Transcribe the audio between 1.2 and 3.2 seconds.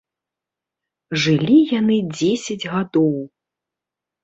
Жылі яны дзесяць гадоў.